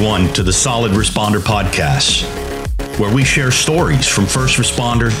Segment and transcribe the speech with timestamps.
[0.00, 2.24] Everyone, to the Solid Responder Podcast,
[2.98, 5.12] where we share stories from first responder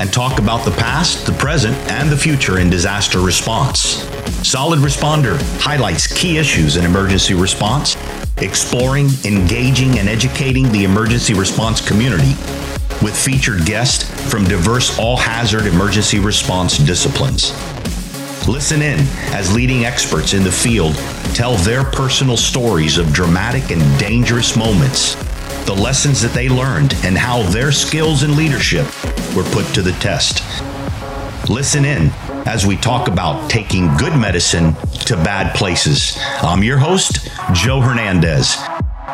[0.00, 4.02] and talk about the past, the present, and the future in disaster response.
[4.42, 7.96] Solid Responder highlights key issues in emergency response,
[8.38, 12.34] exploring, engaging, and educating the emergency response community
[13.04, 17.52] with featured guests from diverse all hazard emergency response disciplines.
[18.48, 19.00] Listen in
[19.34, 20.94] as leading experts in the field
[21.34, 25.16] tell their personal stories of dramatic and dangerous moments,
[25.64, 28.86] the lessons that they learned, and how their skills and leadership
[29.34, 30.44] were put to the test.
[31.50, 32.10] Listen in
[32.46, 34.74] as we talk about taking good medicine
[35.06, 36.16] to bad places.
[36.40, 38.56] I'm your host, Joe Hernandez,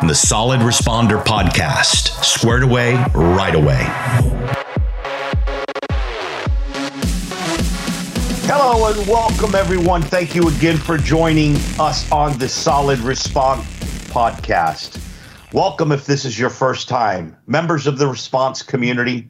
[0.03, 4.32] the Solid Responder Podcast, squared away right away.
[8.75, 10.01] Hello and welcome, everyone.
[10.01, 13.63] Thank you again for joining us on the Solid Response
[14.07, 14.99] podcast.
[15.53, 17.37] Welcome if this is your first time.
[17.45, 19.29] Members of the response community,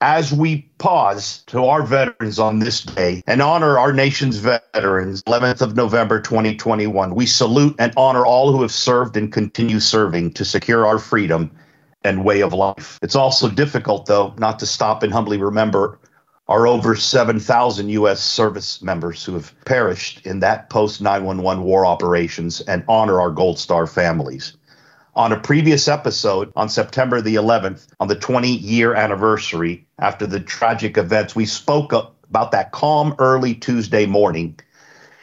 [0.00, 5.60] as we pause to our veterans on this day and honor our nation's veterans, 11th
[5.60, 10.46] of November 2021, we salute and honor all who have served and continue serving to
[10.46, 11.50] secure our freedom
[12.04, 12.98] and way of life.
[13.02, 15.98] It's also difficult, though, not to stop and humbly remember
[16.50, 18.20] are over 7,000 U.S.
[18.20, 23.56] service members who have perished in that post 911 war operations and honor our Gold
[23.56, 24.56] Star families.
[25.14, 30.40] On a previous episode on September the 11th, on the 20 year anniversary after the
[30.40, 34.58] tragic events, we spoke about that calm early Tuesday morning.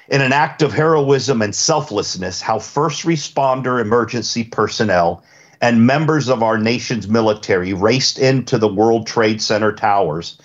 [0.08, 5.26] In an act of heroism and selflessness, how first responder emergency personnel
[5.60, 10.38] and members of our nation's military raced into the World Trade Center towers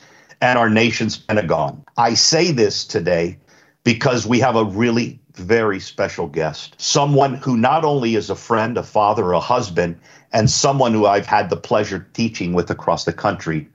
[0.42, 1.84] and our nation's Pentagon.
[1.96, 3.38] I say this today
[3.84, 8.76] because we have a really very special guest, someone who not only is a friend,
[8.76, 9.98] a father, a husband,
[10.32, 13.68] and someone who I've had the pleasure teaching with across the country,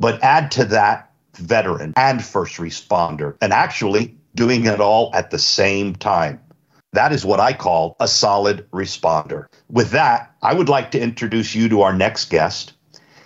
[0.00, 5.38] but add to that, veteran and first responder, and actually doing it all at the
[5.38, 6.40] same time.
[6.92, 9.46] That is what I call a solid responder.
[9.70, 12.74] With that, I would like to introduce you to our next guest.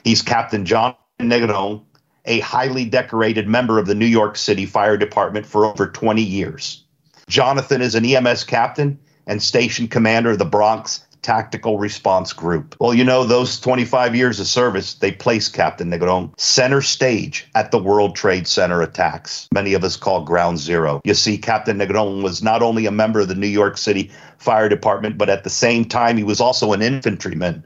[0.05, 1.83] He's Captain John Negron,
[2.27, 6.83] a highly decorated member of the New York City Fire Department for over 20 years.
[7.29, 12.77] Jonathan is an EMS captain and station commander of the Bronx Tactical Response Group.
[12.79, 17.73] Well, you know, those 25 years of service, they placed Captain Negron center stage at
[17.73, 21.01] the World Trade Center attacks, many of us call Ground Zero.
[21.05, 24.69] You see, Captain Negron was not only a member of the New York City Fire
[24.69, 27.65] Department, but at the same time, he was also an infantryman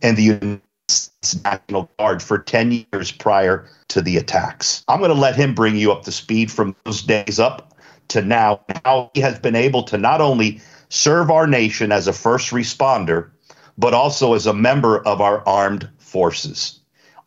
[0.00, 0.60] in the
[1.44, 4.84] National Guard for 10 years prior to the attacks.
[4.88, 7.74] I'm going to let him bring you up to speed from those days up
[8.08, 12.12] to now, how he has been able to not only serve our nation as a
[12.12, 13.30] first responder,
[13.78, 16.80] but also as a member of our armed forces.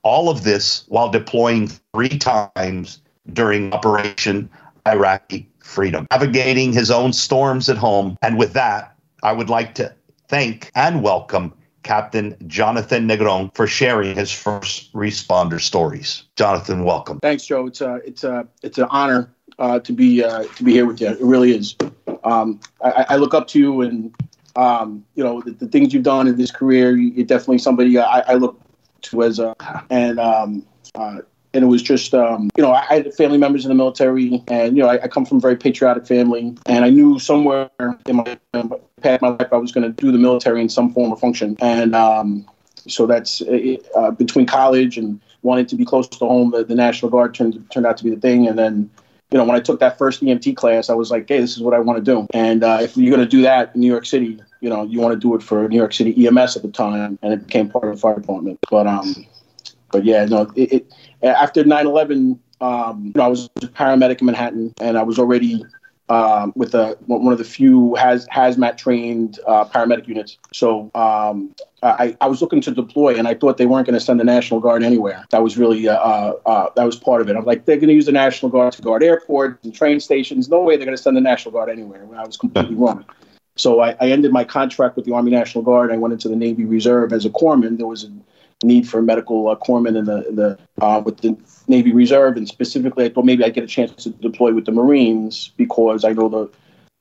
[0.04, 3.02] All of this while deploying three times
[3.34, 4.50] during Operation
[4.86, 8.18] Iraqi Freedom, navigating his own storms at home.
[8.22, 9.96] And with that, I would like to
[10.28, 11.54] thank and welcome
[11.86, 16.24] Captain Jonathan Negron for sharing his first responder stories.
[16.36, 17.20] Jonathan, welcome.
[17.20, 17.68] Thanks, Joe.
[17.68, 21.00] It's a it's a it's an honor uh, to be uh, to be here with
[21.00, 21.10] you.
[21.10, 21.76] It really is.
[22.24, 24.16] Um, I, I, look up to you, and
[24.56, 26.98] um, you know the, the, things you've done in this career.
[26.98, 28.60] You're definitely somebody I, I look
[29.04, 29.56] to as a
[29.92, 30.66] and um,
[30.96, 31.20] uh,
[31.54, 34.76] and it was just um, you know I had family members in the military, and
[34.76, 37.70] you know I, I, come from a very patriotic family, and I knew somewhere
[38.08, 38.40] in my
[39.06, 41.56] past my life I was going to do the military in some form or function,
[41.60, 42.46] and um,
[42.88, 46.52] so that's uh, between college and wanting to be close to home.
[46.52, 48.90] The, the National Guard turned turned out to be the thing, and then
[49.32, 51.62] you know, when I took that first EMT class, I was like, hey, this is
[51.62, 52.28] what I want to do.
[52.34, 55.02] And uh, if you're going to do that in New York City, you know, you
[55.02, 57.70] want to do it for New York City EMS at the time, and it became
[57.70, 58.60] part of the fire department.
[58.70, 59.26] But um,
[59.92, 60.94] but yeah, no, it, it
[61.24, 65.64] after 9/11, um, you know, I was a paramedic in Manhattan, and I was already
[66.10, 70.38] um, with a, one of the few has hazmat trained uh, paramedic units.
[70.54, 74.04] So um, I, I was looking to deploy, and I thought they weren't going to
[74.04, 75.26] send the National Guard anywhere.
[75.32, 77.36] That was really uh, uh, that was part of it.
[77.36, 80.50] I'm like, they're going to use the National Guard to guard airports and train stations.
[80.50, 82.08] No way they're going to send the National Guard anywhere.
[82.16, 83.06] I was completely wrong.
[83.56, 85.92] So I, I ended my contract with the Army National Guard.
[85.92, 87.78] I went into the Navy Reserve as a corpsman.
[87.78, 88.12] There was a
[88.64, 91.38] need for medical uh, corpsmen in the, the uh, with the
[91.68, 94.72] Navy Reserve, and specifically, I thought maybe I'd get a chance to deploy with the
[94.72, 96.50] Marines because I know the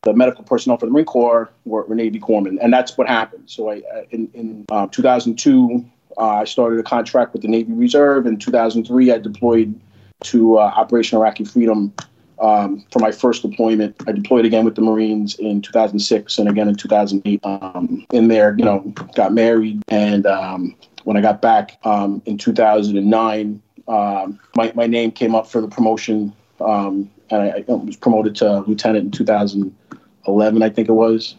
[0.02, 3.44] the medical personnel for the Marine Corps were, were Navy corpsmen, and that's what happened.
[3.46, 5.84] So I, in, in uh, 2002,
[6.16, 8.26] uh, I started a contract with the Navy Reserve.
[8.26, 9.80] In 2003, I deployed
[10.24, 11.92] to uh, Operation Iraqi Freedom
[12.38, 13.96] um, for my first deployment.
[14.06, 17.40] I deployed again with the Marines in 2006 and again in 2008.
[17.44, 18.80] Um, in there, you know,
[19.14, 19.82] got married.
[19.88, 25.46] And um, when I got back um, in 2009, um, my, my name came up
[25.46, 26.32] for the promotion.
[26.60, 31.36] Um, and I, I, was promoted to lieutenant in 2011, I think it was.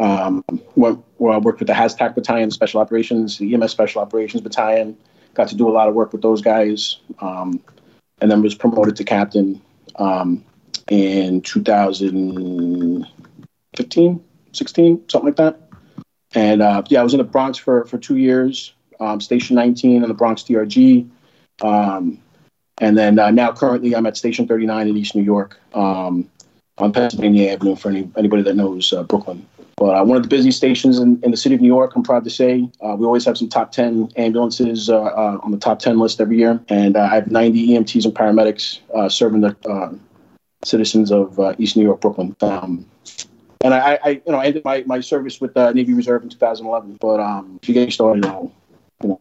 [0.00, 0.44] Um,
[0.74, 4.96] went, where I worked with the HazTac Battalion, Special Operations, the EMS Special Operations Battalion.
[5.34, 6.98] Got to do a lot of work with those guys.
[8.20, 9.62] and then was promoted to captain
[9.96, 10.44] um,
[10.88, 15.60] in 2015, 16, something like that.
[16.34, 20.02] And uh, yeah, I was in the Bronx for, for two years, um, Station 19
[20.02, 21.08] in the Bronx TRG.
[21.62, 22.20] Um,
[22.78, 26.28] and then uh, now currently I'm at Station 39 in East New York um,
[26.78, 29.46] on Pennsylvania Avenue for any, anybody that knows uh, Brooklyn.
[29.76, 32.02] But uh, one of the busiest stations in, in, the city of New York, I'm
[32.02, 32.68] proud to say.
[32.80, 36.20] Uh, we always have some top 10 ambulances uh, uh on the top 10 list
[36.20, 36.60] every year.
[36.68, 39.98] And I have 90 EMTs and paramedics serving the
[40.64, 42.34] citizens of East New York, Brooklyn.
[42.40, 42.86] Um,
[43.62, 46.98] and I, I, you know, ended my, my service with the Navy Reserve in 2011.
[47.00, 48.52] But um, if you get started, know,
[49.02, 49.16] you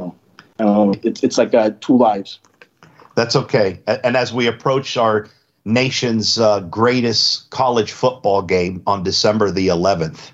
[0.60, 2.39] know it's, it's like two lives.
[3.16, 3.80] That's okay.
[3.88, 5.27] And as we approach our
[5.63, 10.31] nation's uh, greatest college football game on December the 11th,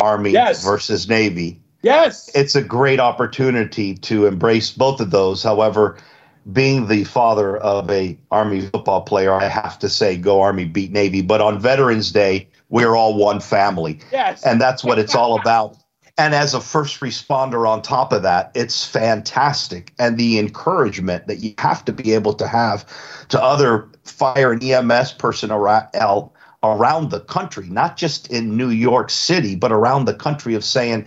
[0.00, 0.64] Army yes.
[0.64, 1.60] versus Navy.
[1.82, 2.30] Yes.
[2.34, 5.42] It's a great opportunity to embrace both of those.
[5.42, 5.96] However,
[6.50, 10.92] being the father of a Army football player, I have to say go Army beat
[10.92, 11.22] Navy.
[11.22, 14.00] But on Veterans Day, we're all one family.
[14.12, 14.44] Yes.
[14.44, 15.76] And that's what it's all about.
[16.20, 19.94] And as a first responder on top of that, it's fantastic.
[19.98, 22.84] And the encouragement that you have to be able to have
[23.30, 29.56] to other fire and EMS personnel around the country, not just in New York City,
[29.56, 31.06] but around the country of saying,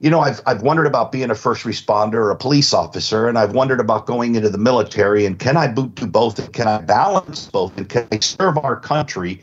[0.00, 3.38] you know, I've, I've wondered about being a first responder or a police officer, and
[3.38, 6.38] I've wondered about going into the military, and can I boot do both?
[6.38, 7.74] And can I balance both?
[7.78, 9.42] And can I serve our country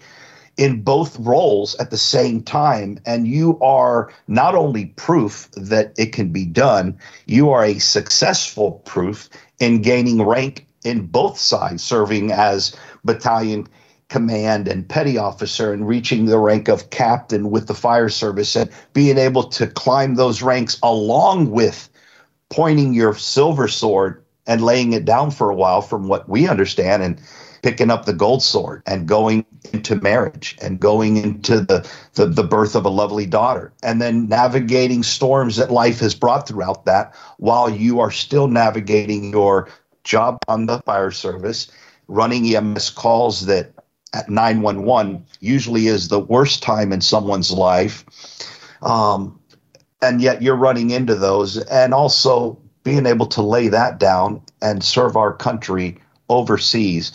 [0.57, 2.99] in both roles at the same time?
[3.05, 8.73] And you are not only proof that it can be done, you are a successful
[8.85, 9.29] proof
[9.59, 13.67] in gaining rank in both sides, serving as battalion
[14.09, 18.69] command and petty officer and reaching the rank of captain with the fire service and
[18.93, 21.89] being able to climb those ranks along with
[22.49, 27.01] pointing your silver sword and laying it down for a while from what we understand
[27.01, 27.19] and
[27.63, 32.43] picking up the gold sword and going into marriage and going into the, the, the
[32.43, 37.15] birth of a lovely daughter and then navigating storms that life has brought throughout that
[37.37, 39.67] while you are still navigating your
[40.03, 41.71] job on the fire service
[42.07, 43.71] running EMS calls that
[44.13, 48.05] at 911 usually is the worst time in someone's life.
[48.81, 49.39] Um,
[50.01, 54.83] and yet you're running into those and also being able to lay that down and
[54.83, 55.97] serve our country
[56.29, 57.11] overseas.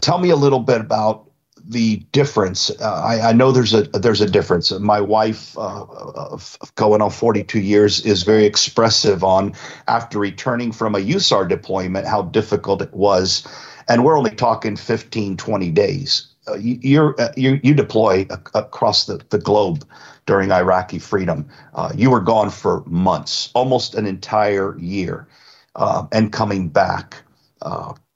[0.00, 1.30] Tell me a little bit about
[1.64, 2.70] the difference.
[2.80, 4.70] Uh, I, I, know there's a there's a difference.
[4.70, 6.38] My wife, uh,
[6.76, 9.52] going on 42 years, is very expressive on
[9.86, 13.46] after returning from a USAR deployment how difficult it was
[13.88, 16.26] and we're only talking 15, 20 days.
[16.46, 19.86] Uh, you, uh, you, you deploy across the, the globe
[20.26, 21.48] during Iraqi freedom.
[21.74, 25.26] Uh, you were gone for months, almost an entire year,
[25.76, 27.22] uh, and coming back.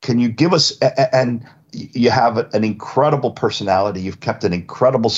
[0.03, 0.77] Can you give us,
[1.13, 5.11] and you have an incredible personality, you've kept an incredible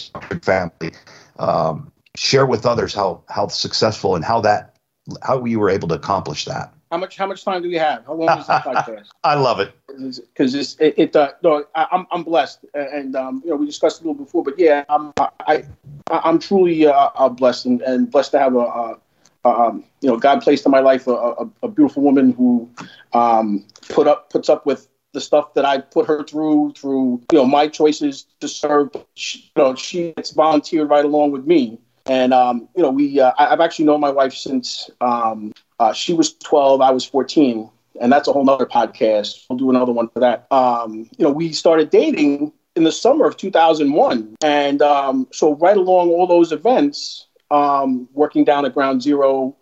[0.43, 0.93] family.
[1.39, 4.77] Um, share with others how, how successful and how that,
[5.23, 6.73] how you were able to accomplish that.
[6.93, 8.07] How much how much time do we have?
[8.07, 9.07] How long is this podcast?
[9.25, 10.95] I love it because it's it.
[10.97, 14.05] it uh, no, I, am I'm, I'm blessed, and um, you know we discussed a
[14.05, 15.65] little before, but yeah, I'm I,
[16.09, 18.99] I am truly uh, uh, blessed and, and blessed to have a, a,
[19.45, 22.71] a, um, you know God placed in my life a, a, a beautiful woman who
[23.13, 27.39] um, put up puts up with the stuff that I put her through through you
[27.39, 28.91] know my choices to serve.
[29.15, 31.79] She, you know she gets volunteered right along with me.
[32.07, 36.13] And um, you know, we uh, I've actually known my wife since um, uh, she
[36.13, 39.45] was 12, I was 14, and that's a whole nother podcast.
[39.49, 40.47] We'll do another one for that.
[40.51, 45.77] Um, you know, we started dating in the summer of 2001, and um, so right
[45.77, 49.57] along all those events, um, working down at Ground Zero,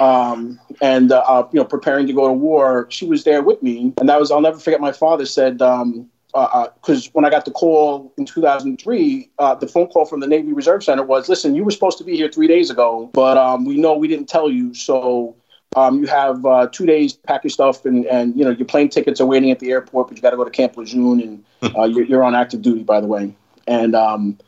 [0.00, 3.62] um, and uh, uh, you know, preparing to go to war, she was there with
[3.62, 4.80] me, and that was I'll never forget.
[4.80, 5.62] My father said.
[5.62, 10.04] Um, because uh, uh when I got the call in 2003, uh, the phone call
[10.04, 12.70] from the Navy Reserve Center was, "Listen, you were supposed to be here three days
[12.70, 15.36] ago, but um, we know we didn't tell you, so
[15.76, 18.66] um, you have uh, two days to pack your stuff, and, and you know your
[18.66, 21.20] plane tickets are waiting at the airport, but you got to go to Camp Lejeune,
[21.20, 21.44] and
[21.76, 23.34] uh, you're, you're, on active duty, by the way.
[23.66, 24.38] And um,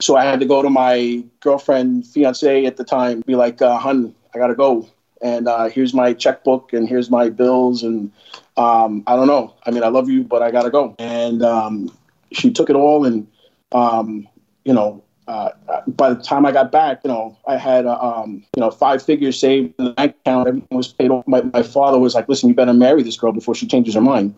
[0.00, 3.78] so I had to go to my girlfriend, fiance at the time, be like, uh,
[3.78, 4.88] "Hun, I got to go,
[5.22, 8.10] and uh, here's my checkbook, and here's my bills, and
[8.56, 9.54] um, I don't know.
[9.64, 11.96] I mean, I love you, but I got to go." And um,
[12.32, 13.26] she took it all, and
[13.72, 14.28] um,
[14.64, 15.50] you know, uh,
[15.86, 19.02] by the time I got back, you know, I had uh, um, you know five
[19.02, 20.48] figures saved in the bank account.
[20.48, 21.26] Everything was paid off.
[21.26, 24.00] My, my father was like, "Listen, you better marry this girl before she changes her
[24.00, 24.34] mind."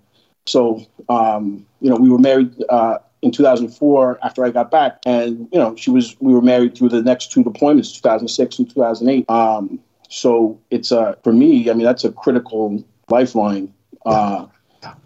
[0.47, 5.49] So, um, you know, we were married uh, in 2004 after I got back, and
[5.53, 6.17] you know, she was.
[6.21, 9.29] We were married through the next two deployments, 2006 and 2008.
[9.29, 11.71] Um, so it's uh, for me.
[11.71, 13.73] I mean, that's a critical lifeline.
[14.05, 14.47] Uh,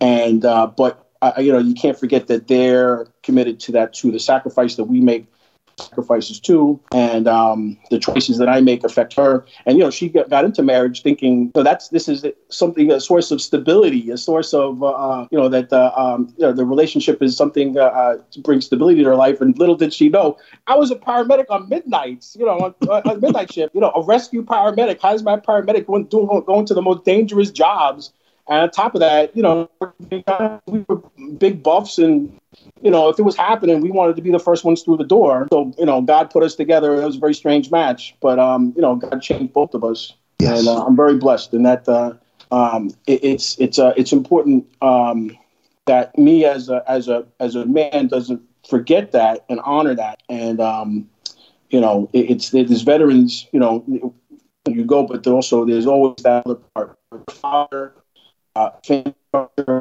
[0.01, 4.11] and uh, but I, you know, you can't forget that they're committed to that too.
[4.11, 5.27] The sacrifice that we make
[5.81, 9.45] sacrifices too, and um, the choices that I make affect her.
[9.67, 13.01] And you know, she got, got into marriage thinking, so that's this is something a
[13.01, 16.53] source of stability, a source of uh, uh you know that uh, um, you know,
[16.53, 19.41] the relationship is something uh, uh, to bring stability to her life.
[19.41, 23.21] And little did she know, I was a paramedic on midnights, you know, on, on
[23.21, 24.99] midnight shift, you know, a rescue paramedic.
[25.01, 28.13] How's my paramedic going, doing, going to the most dangerous jobs?
[28.51, 29.71] And on top of that, you know,
[30.67, 31.03] we were
[31.39, 32.37] big buffs and
[32.83, 35.05] you know, if it was happening, we wanted to be the first ones through the
[35.05, 35.47] door.
[35.53, 37.01] So, you know, God put us together.
[37.01, 40.15] It was a very strange match, but, um, you know, God changed both of us.
[40.41, 40.61] Yes.
[40.61, 42.15] And uh, I'm very blessed in that uh,
[42.51, 45.37] um, it, it's it's uh, it's important um,
[45.87, 50.23] that me as a as a as a man doesn't forget that and honor that.
[50.29, 51.09] And um,
[51.69, 53.47] you know, it, it's there's veterans.
[53.53, 54.15] You know,
[54.67, 56.99] you go, but also there's always that other part.
[57.29, 57.95] Father,
[58.57, 59.15] uh, family,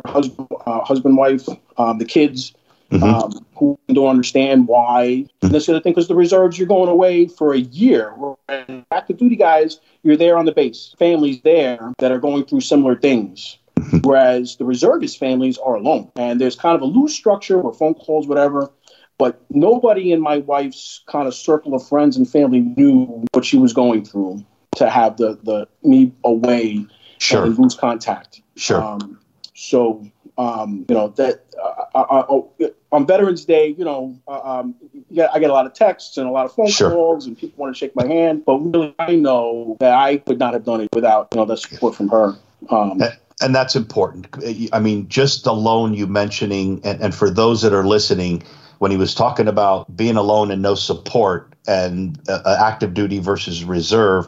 [0.06, 1.48] husband, uh, husband, wife,
[1.78, 2.54] um, the kids
[2.92, 3.04] mm-hmm.
[3.04, 5.48] um, who don't understand why mm-hmm.
[5.50, 5.94] this sort of thing.
[5.94, 8.14] Because the reserves, you're going away for a year.
[8.48, 10.96] And active duty guys, you're there on the base.
[11.00, 13.58] Families there that are going through similar things.
[13.76, 14.00] Mm-hmm.
[14.00, 16.12] Whereas the reservist families are alone.
[16.16, 18.72] And there's kind of a loose structure or phone calls, whatever.
[19.18, 23.58] But nobody in my wife's kind of circle of friends and family knew what she
[23.58, 24.46] was going through
[24.78, 26.86] to have the, the me away
[27.20, 27.46] sure.
[27.46, 28.42] and lose contact.
[28.56, 28.82] Sure.
[28.82, 29.20] Um,
[29.54, 30.06] so
[30.38, 32.52] um, you know that uh, I, I, oh,
[32.92, 34.76] on Veterans Day, you know, uh, um,
[35.10, 36.92] yeah, I get a lot of texts and a lot of phone sure.
[36.92, 38.46] calls, and people want to shake my hand.
[38.46, 41.58] But really, I know that I could not have done it without you know the
[41.58, 42.36] support from her.
[42.70, 43.02] Um,
[43.42, 44.28] and that's important.
[44.74, 48.44] I mean, just alone you mentioning, and, and for those that are listening,
[48.80, 53.64] when he was talking about being alone and no support and uh, active duty versus
[53.64, 54.28] reserve,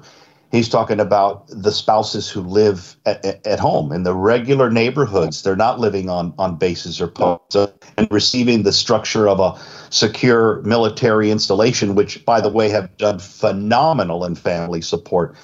[0.52, 5.44] He's talking about the spouses who live at, at, home in the regular neighborhoods.
[5.44, 7.56] They're not living on, on bases or posts
[7.98, 9.58] and receiving the structure of a
[9.92, 15.38] secure military installation, which, by the way, have done phenomenal in family support.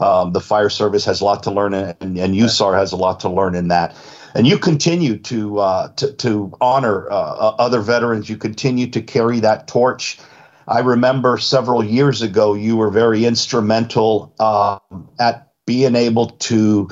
[0.00, 3.20] Um, the fire service has a lot to learn, and, and USAR has a lot
[3.20, 3.94] to learn in that.
[4.34, 8.28] And you continue to uh, to, to honor uh, other veterans.
[8.28, 10.18] You continue to carry that torch
[10.66, 14.78] I remember several years ago, you were very instrumental uh,
[15.18, 16.88] at being able to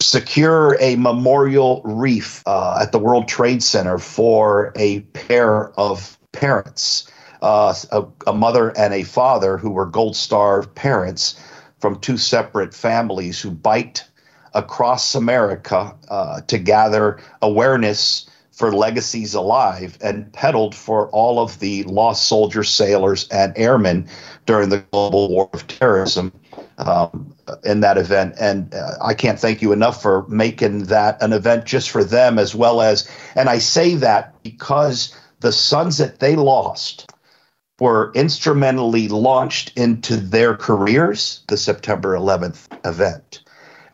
[0.00, 7.10] secure a memorial wreath uh, at the World Trade Center for a pair of parents,
[7.42, 11.38] uh, a, a, mother and a father who were Gold Star parents
[11.80, 14.08] from two separate families who biked
[14.54, 21.84] across America uh, to gather awareness for Legacies Alive and pedaled for all of the
[21.84, 24.08] lost soldiers, sailors, and airmen
[24.46, 26.32] during the global war of terrorism
[26.78, 28.34] um, in that event.
[28.40, 32.36] And uh, I can't thank you enough for making that an event just for them,
[32.36, 37.12] as well as, and I say that because the sons that they lost
[37.78, 43.40] were instrumentally launched into their careers, the September 11th event.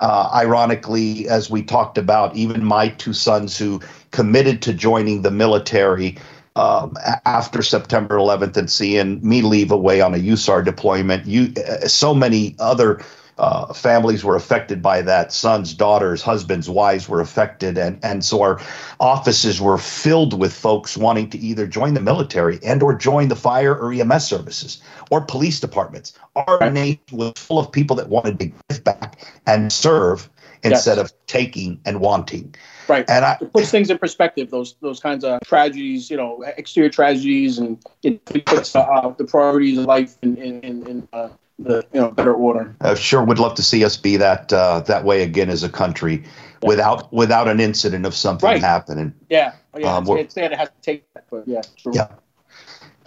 [0.00, 3.80] Uh, ironically, as we talked about, even my two sons who
[4.14, 6.16] committed to joining the military
[6.54, 11.26] um, after September 11th and seeing me leave away on a USAR deployment.
[11.26, 13.02] You, uh, so many other
[13.38, 15.32] uh, families were affected by that.
[15.32, 18.60] Sons, daughters, husbands, wives were affected, and and so our
[19.00, 23.34] offices were filled with folks wanting to either join the military and or join the
[23.34, 24.80] fire or EMS services
[25.10, 26.12] or police departments.
[26.36, 30.30] Our nation was full of people that wanted to give back and serve
[30.64, 31.10] instead yes.
[31.10, 32.54] of taking and wanting.
[32.88, 33.08] Right.
[33.08, 34.50] And I, it puts things in perspective.
[34.50, 39.78] Those those kinds of tragedies, you know, exterior tragedies, and it puts uh, the priorities
[39.78, 41.28] of life in in, in uh,
[41.58, 42.74] the you know better order.
[42.80, 45.68] I sure would love to see us be that uh, that way again as a
[45.68, 46.68] country, yeah.
[46.68, 48.60] without without an incident of something right.
[48.60, 49.14] happening.
[49.30, 49.54] Yeah.
[49.72, 49.96] Oh, yeah.
[49.96, 51.62] Um, it's, it has to take that, but yeah.
[51.76, 51.92] True.
[51.94, 52.08] Yeah.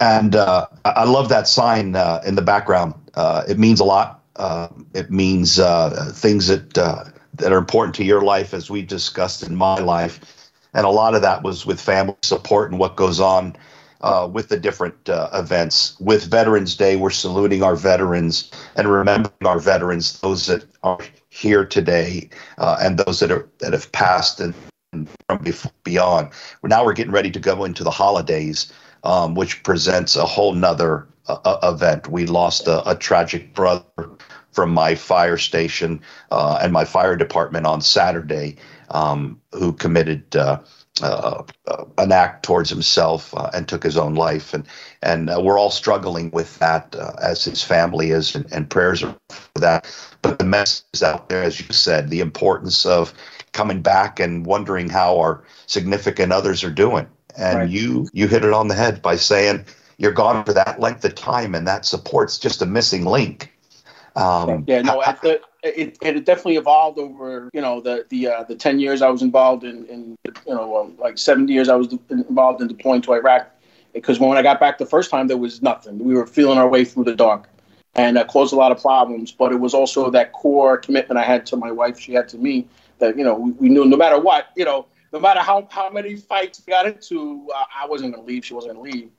[0.00, 2.94] And uh, I love that sign uh, in the background.
[3.14, 4.22] Uh, it means a lot.
[4.36, 9.54] Uh, it means things that that are important to your life, as we discussed in
[9.54, 10.50] my life.
[10.74, 13.56] And a lot of that was with family support and what goes on
[14.00, 15.98] uh, with the different uh, events.
[15.98, 21.64] With Veterans Day, we're saluting our veterans and remembering our veterans, those that are here
[21.64, 22.28] today
[22.58, 24.40] uh, and those that are that have passed.
[24.40, 24.54] And
[25.28, 25.44] from
[25.84, 26.30] beyond.
[26.62, 28.72] Now we're getting ready to go into the holidays,
[29.04, 32.08] um, which presents a whole nother uh, event.
[32.08, 33.84] We lost a, a, tragic brother
[34.52, 36.00] from my fire station
[36.30, 38.56] uh, and my fire department on Saturday,
[38.90, 40.58] um, who committed uh,
[41.02, 44.66] uh, uh, an act towards himself and took his own life, and
[45.02, 49.60] and we're all struggling with that as his family is, and, and prayers are for
[49.60, 49.86] that.
[50.22, 53.14] But the message is out there, as you said, the importance of
[53.52, 57.06] coming back and wondering how our significant others are doing.
[57.36, 57.68] And right.
[57.68, 59.64] you you hit it on the head by saying
[59.98, 63.52] you're gone for that length of time, and that support's just a missing link.
[64.18, 68.56] Um, yeah, no, the, it, it definitely evolved over you know the the uh, the
[68.56, 71.96] ten years I was involved in, in you know um, like seventy years I was
[72.10, 73.48] involved in deploying to Iraq.
[73.94, 75.98] Because when I got back the first time, there was nothing.
[75.98, 77.48] We were feeling our way through the dark,
[77.94, 79.30] and that caused a lot of problems.
[79.30, 82.38] But it was also that core commitment I had to my wife, she had to
[82.38, 82.66] me,
[82.98, 85.90] that you know we, we knew no matter what, you know, no matter how how
[85.90, 88.44] many fights we got into, uh, I wasn't going to leave.
[88.44, 89.10] She wasn't going to leave.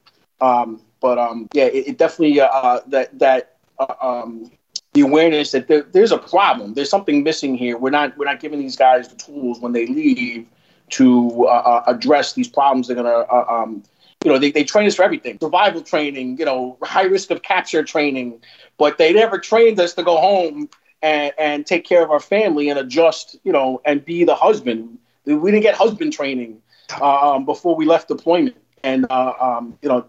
[0.41, 4.51] Um, but um, yeah, it, it definitely uh, that that uh, um,
[4.99, 6.73] the awareness that there, there's a problem.
[6.73, 7.77] There's something missing here.
[7.77, 10.45] We're not we're not giving these guys the tools when they leave
[10.89, 12.87] to uh, uh address these problems.
[12.87, 13.83] They're gonna uh, um,
[14.23, 17.41] you know, they, they train us for everything survival training, you know, high risk of
[17.41, 18.41] capture training,
[18.77, 20.69] but they never trained us to go home
[21.01, 24.97] and, and take care of our family and adjust, you know, and be the husband.
[25.25, 26.61] We didn't get husband training
[27.01, 28.57] um, before we left deployment.
[28.83, 30.05] And, uh, um, you know,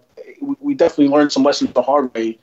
[0.58, 2.38] we definitely learned some lessons the hard way.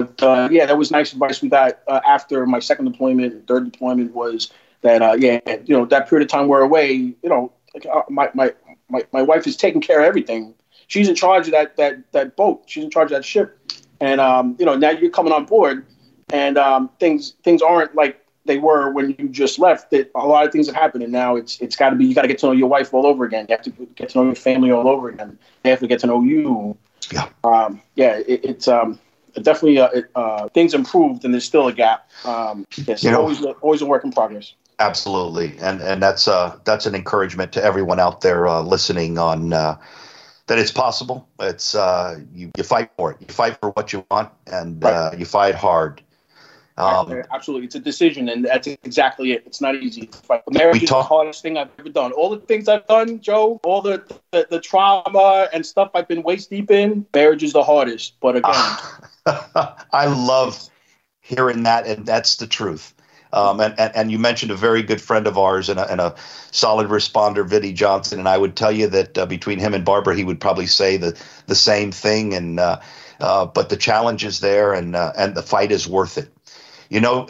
[0.00, 3.70] But uh, yeah, that was nice advice we got uh, after my second deployment, third
[3.70, 4.52] deployment was
[4.82, 7.52] that uh, yeah, you know that period of time we're away, you know,
[7.90, 8.52] uh, my, my
[8.88, 10.54] my my wife is taking care of everything.
[10.86, 12.64] She's in charge of that that that boat.
[12.66, 13.58] She's in charge of that ship,
[14.00, 15.86] and um, you know now you're coming on board,
[16.32, 19.90] and um, things things aren't like they were when you just left.
[19.90, 22.14] That a lot of things have happened, and now it's it's got to be you
[22.14, 23.46] got to get to know your wife all over again.
[23.48, 25.38] You have to get to know your family all over again.
[25.62, 26.76] They have to get to know you.
[27.12, 27.28] Yeah.
[27.44, 28.18] Um, yeah.
[28.26, 28.98] It, it's um,
[29.34, 32.08] definitely uh, it, uh, things improved, and there's still a gap.
[32.24, 34.54] Um, yes, you know, always always a work in progress.
[34.78, 39.52] Absolutely, and and that's uh that's an encouragement to everyone out there uh, listening on.
[39.52, 39.78] Uh,
[40.50, 41.28] that it's possible.
[41.38, 43.18] It's uh, you, you fight for it.
[43.20, 44.92] You fight for what you want, and right.
[44.92, 46.02] uh, you fight hard.
[46.80, 49.42] Um, Absolutely, it's a decision, and that's exactly it.
[49.46, 50.10] It's not easy.
[50.50, 52.12] Marriage is talk- the hardest thing I've ever done.
[52.12, 56.22] All the things I've done, Joe, all the, the, the trauma and stuff I've been
[56.22, 58.14] waist deep in, marriage is the hardest.
[58.20, 58.52] But again,
[59.26, 60.68] I love
[61.20, 62.94] hearing that, and that's the truth.
[63.32, 66.00] Um, and, and, and you mentioned a very good friend of ours and a, and
[66.00, 66.14] a
[66.50, 70.16] solid responder, Vinny Johnson, and I would tell you that uh, between him and Barbara,
[70.16, 72.34] he would probably say the the same thing.
[72.34, 72.80] And uh,
[73.20, 76.28] uh, but the challenge is there, and uh, and the fight is worth it.
[76.90, 77.24] You know,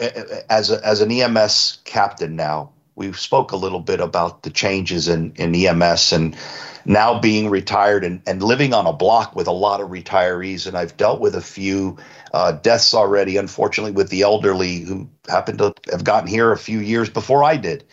[0.49, 5.07] as a, as an EMS captain now, we spoke a little bit about the changes
[5.07, 6.35] in, in EMS and
[6.83, 10.65] now being retired and, and living on a block with a lot of retirees.
[10.65, 11.95] And I've dealt with a few
[12.33, 16.79] uh, deaths already, unfortunately, with the elderly who happened to have gotten here a few
[16.79, 17.83] years before I did.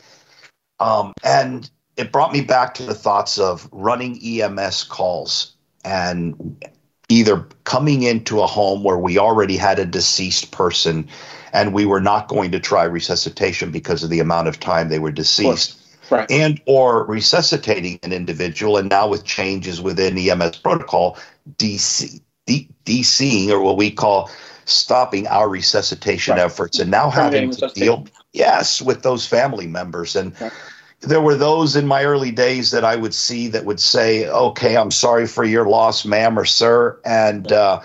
[0.81, 5.55] Um, and it brought me back to the thoughts of running EMS calls
[5.85, 6.65] and
[7.11, 11.07] either coming into a home where we already had a deceased person
[11.53, 14.99] and we were not going to try resuscitation because of the amount of time they
[14.99, 15.77] were deceased.
[16.11, 16.31] Right.
[16.31, 21.19] And or resuscitating an individual, and now with changes within EMS protocol,
[21.57, 24.31] DC, D, DCing or what we call
[24.65, 26.45] stopping our resuscitation right.
[26.45, 30.17] efforts, and now having to deal, yes, with those family members.
[30.17, 30.53] And right.
[31.01, 34.79] there were those in my early days that I would see that would say, "Okay,
[34.79, 37.81] I'm sorry for your loss, ma'am or sir," and uh,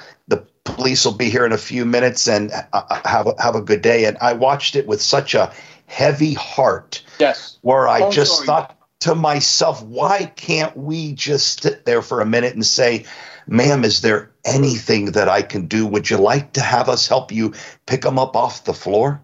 [0.66, 3.62] police will be here in a few minutes and uh, uh, have a, have a
[3.62, 4.06] good day.
[4.06, 5.54] And I watched it with such a
[5.88, 7.04] heavy heart.
[7.20, 7.58] Yes.
[7.62, 8.48] Where I oh, just sorry.
[8.48, 13.06] thought to myself, why can't we just sit there for a minute and say,
[13.48, 15.86] ma'am, is there anything that I can do?
[15.86, 17.54] Would you like to have us help you
[17.86, 19.22] pick him up off the floor?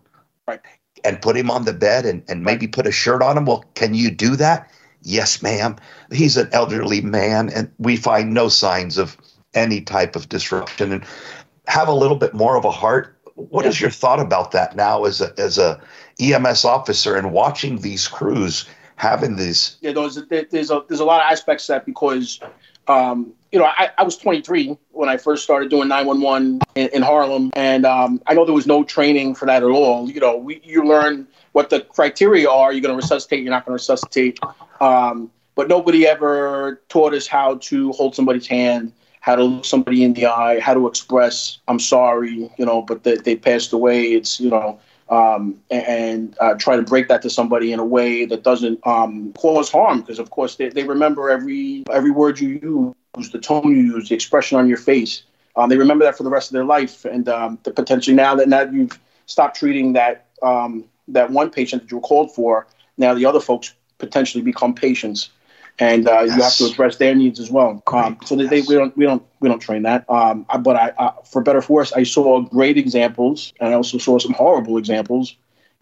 [0.47, 0.59] Right.
[1.05, 3.45] And put him on the bed and, and maybe put a shirt on him?
[3.45, 4.69] Well, can you do that?
[5.01, 5.77] Yes, ma'am.
[6.11, 9.15] He's an elderly man, and we find no signs of
[9.53, 11.03] any type of disruption and
[11.67, 13.15] have a little bit more of a heart.
[13.35, 15.81] What is your thought about that now as a as a
[16.19, 19.77] EMS officer and watching these crews having these?
[19.81, 22.39] Yeah, there's there's a there's a lot of aspects to that because
[22.87, 27.01] um, you know I, I was 23 when I first started doing 911 in, in
[27.01, 30.09] Harlem, and um, I know there was no training for that at all.
[30.09, 32.73] You know, we you learn what the criteria are.
[32.73, 33.41] You're going to resuscitate.
[33.41, 34.39] You're not going to resuscitate.
[34.81, 40.03] Um, but nobody ever taught us how to hold somebody's hand how to look somebody
[40.03, 44.13] in the eye, how to express, I'm sorry, you know, but they, they passed away.
[44.13, 44.79] It's, you know,
[45.09, 49.33] um, and uh, try to break that to somebody in a way that doesn't um,
[49.33, 50.01] cause harm.
[50.01, 54.09] Because of course they, they remember every every word you use, the tone you use,
[54.09, 55.23] the expression on your face.
[55.55, 58.35] Um, they remember that for the rest of their life, and um, the potentially now
[58.35, 62.67] that now you've stopped treating that um, that one patient that you were called for,
[62.97, 65.31] now the other folks potentially become patients
[65.79, 66.35] and uh, yes.
[66.35, 67.81] you have to address their needs as well.
[67.87, 68.67] Um, so they, yes.
[68.67, 70.09] we don't we don't we don't train that.
[70.09, 73.97] Um, but I, uh, for better for worse, I saw great examples, and I also
[73.97, 75.35] saw some horrible examples.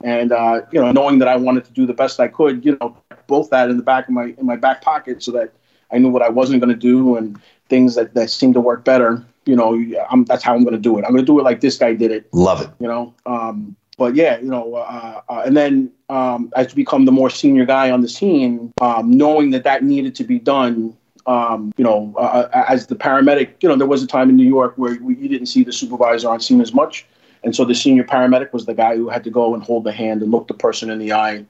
[0.04, 2.78] And uh, you know, knowing that I wanted to do the best I could, you
[2.80, 5.54] know, both that in the back of my in my back pocket, so that
[5.92, 8.86] I knew what I wasn't going to do and things that that seemed to work
[8.86, 9.26] better.
[9.46, 9.82] You know,
[10.12, 11.06] I'm, that's how I'm going to do it.
[11.06, 12.28] I'm going to do it like this guy did it.
[12.34, 12.70] Love it.
[12.80, 17.06] You know, um, but yeah, you know, uh, uh, and then um, as you become
[17.06, 20.96] the more senior guy on the scene, um, knowing that that needed to be done,
[21.26, 24.36] um, you know, uh, uh, as the paramedic, you know, there was a time in
[24.36, 27.06] New York where we, you didn't see the supervisor on scene as much.
[27.44, 29.92] And so the senior paramedic was the guy who had to go and hold the
[29.92, 31.46] hand and look the person in the eye.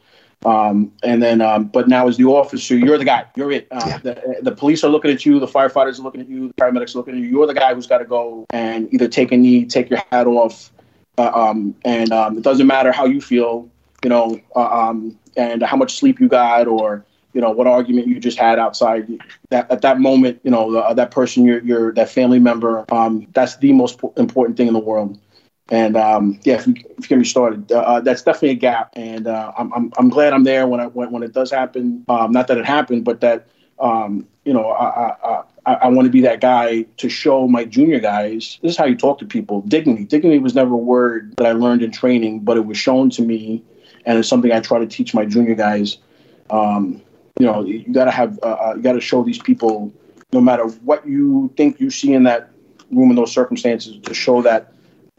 [0.46, 3.26] Um, and then, um, but now as the officer, you're the guy.
[3.36, 3.68] You're it.
[3.72, 3.98] Uh, yeah.
[3.98, 5.40] the, the police are looking at you.
[5.40, 6.48] The firefighters are looking at you.
[6.50, 7.28] The paramedics are looking at you.
[7.28, 10.28] You're the guy who's got to go and either take a knee, take your hat
[10.28, 10.72] off,
[11.18, 13.70] uh, um, and um, it doesn't matter how you feel,
[14.04, 18.08] you know, uh, um, and how much sleep you got, or you know what argument
[18.08, 19.08] you just had outside.
[19.50, 23.28] That at that moment, you know, uh, that person, your your that family member, um,
[23.34, 25.18] that's the most important thing in the world.
[25.70, 28.56] And um, yeah, if you, if you get me started, uh, uh, that's definitely a
[28.56, 28.92] gap.
[28.96, 32.06] And I'm, I'm I'm glad I'm there when I when, when it does happen.
[32.08, 33.48] Um, not that it happened, but that
[33.80, 38.00] um, you know, I, I, I want to be that guy to show my junior
[38.00, 39.62] guys this is how you talk to people.
[39.64, 40.06] Dignity.
[40.06, 43.22] Dignity was never a word that I learned in training, but it was shown to
[43.22, 43.62] me,
[44.06, 45.98] and it's something I try to teach my junior guys.
[46.50, 47.02] Um,
[47.38, 49.92] you know, you got to have, uh, uh you got to show these people,
[50.32, 52.50] no matter what you think you see in that
[52.90, 54.72] room in those circumstances, to show that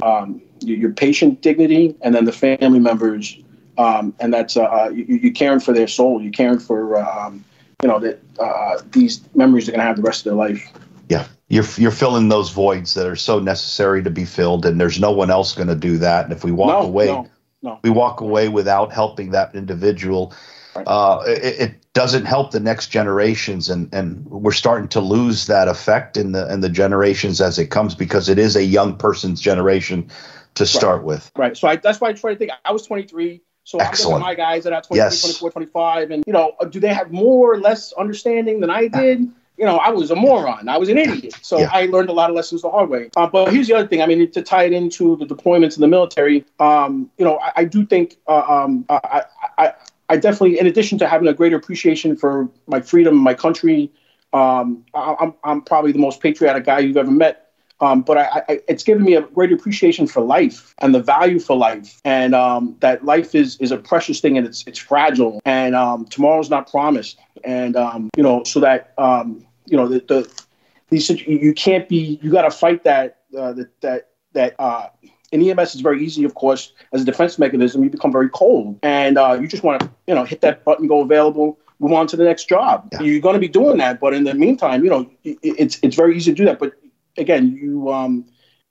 [0.03, 3.39] um, your patient dignity and then the family members,
[3.77, 7.27] um, and that's uh, uh you, are caring for their soul, you're caring for uh,
[7.27, 7.45] um,
[7.83, 10.73] you know that uh, these memories are going to have the rest of their life.
[11.09, 15.01] Yeah, you're you're filling those voids that are so necessary to be filled, and there's
[15.01, 16.25] no one else going to do that.
[16.25, 17.29] And if we walk no, away, no,
[17.63, 17.79] no.
[17.83, 20.35] we walk away without helping that individual.
[20.75, 20.87] Right.
[20.87, 25.67] Uh, it, it, doesn't help the next generations, and, and we're starting to lose that
[25.67, 29.41] effect in the in the generations as it comes because it is a young person's
[29.41, 30.09] generation
[30.55, 30.69] to right.
[30.69, 31.33] start with.
[31.37, 31.57] Right.
[31.57, 32.53] So I, that's why I try to think.
[32.65, 33.43] I was 23.
[33.69, 34.23] So Excellent.
[34.25, 35.21] I'm looking at my guys that are 23, yes.
[35.21, 39.21] 24, 25, and you know, do they have more or less understanding than I did?
[39.59, 40.71] You know, I was a moron.
[40.71, 41.37] I was an idiot.
[41.43, 41.69] So yeah.
[41.71, 43.11] I learned a lot of lessons the hard way.
[43.15, 44.01] Uh, but here's the other thing.
[44.01, 47.53] I mean, to tie it into the deployments in the military, um, you know, I,
[47.57, 49.25] I do think uh, um, I,
[49.59, 49.75] I,
[50.09, 53.93] I definitely, in addition to having a greater appreciation for my freedom, my country,
[54.33, 57.48] um, I, I'm, I'm probably the most patriotic guy you've ever met.
[57.81, 61.39] Um, but I, I, it's given me a great appreciation for life and the value
[61.39, 65.41] for life, and um, that life is is a precious thing and it's it's fragile,
[65.45, 70.01] and um, tomorrow's not promised, and um, you know, so that um, you know the,
[70.09, 70.43] the
[70.91, 74.55] these you can't be you got to fight that uh, that that that.
[74.59, 74.89] Uh,
[75.31, 77.85] in EMS, it's very easy, of course, as a defense mechanism.
[77.85, 80.87] You become very cold, and uh, you just want to, you know, hit that button,
[80.87, 82.89] go available, move on to the next job.
[82.93, 83.03] Yeah.
[83.03, 86.17] You're going to be doing that, but in the meantime, you know, it's it's very
[86.17, 86.59] easy to do that.
[86.59, 86.73] But
[87.19, 88.25] again, you um,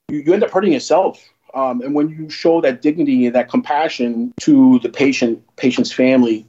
[0.10, 1.24] you, you end up hurting yourself.
[1.54, 6.46] Um, and when you show that dignity and that compassion to the patient, patient's family,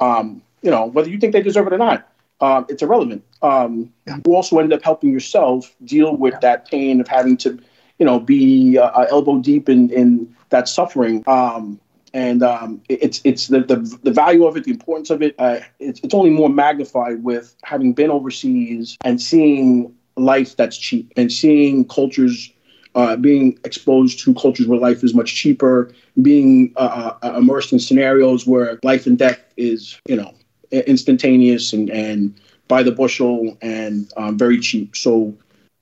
[0.00, 2.08] um, you know, whether you think they deserve it or not,
[2.40, 3.24] um, it's irrelevant.
[3.42, 4.18] Um, yeah.
[4.26, 6.40] You also end up helping yourself deal with yeah.
[6.40, 7.58] that pain of having to,
[7.98, 11.22] you know, be uh, uh elbow deep in, in that suffering.
[11.26, 11.80] Um,
[12.14, 15.34] and um, it's it's the, the the value of it, the importance of it.
[15.38, 21.12] Uh, it's it's only more magnified with having been overseas and seeing life that's cheap
[21.16, 22.52] and seeing cultures
[22.94, 27.78] uh, being exposed to cultures where life is much cheaper, being uh, uh, immersed in
[27.78, 30.34] scenarios where life and death is, you know,
[30.72, 32.34] instantaneous and, and
[32.66, 34.96] by the bushel and um, very cheap.
[34.96, 35.36] So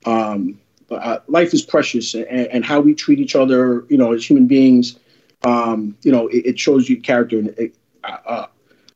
[0.05, 0.59] um,
[0.91, 4.47] uh, life is precious, and, and, how we treat each other, you know, as human
[4.47, 4.97] beings,
[5.43, 7.39] um, you know, it, it, shows you character.
[7.39, 8.45] And it, uh,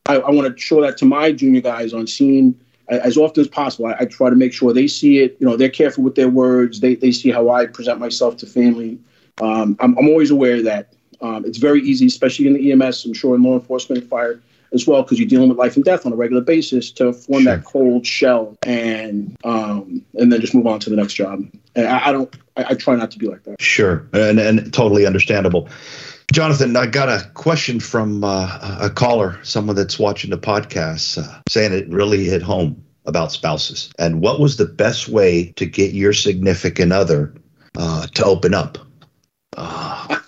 [0.05, 2.57] I, I want to show that to my junior guys on scene
[2.99, 3.87] as often as possible.
[3.87, 5.37] I, I, try to make sure they see it.
[5.39, 6.81] You know, they're careful with their words.
[6.81, 8.99] They, they see how I present myself to family.
[9.41, 10.93] Um, I'm, I'm always aware of that.
[11.21, 14.41] Um, it's very easy, especially in the EMS, I'm sure in law enforcement and fire
[14.73, 17.43] as well, because you're dealing with life and death on a regular basis to form
[17.43, 17.57] sure.
[17.57, 21.45] that cold shell and um, and then just move on to the next job.
[21.75, 23.61] And I, I don't, I, I try not to be like that.
[23.61, 25.69] Sure, and and totally understandable.
[26.31, 31.41] Jonathan, I got a question from uh, a caller, someone that's watching the podcast, uh,
[31.49, 33.91] saying it really hit home about spouses.
[33.99, 37.33] And what was the best way to get your significant other
[37.77, 38.77] uh, to open up?
[39.57, 40.19] Uh,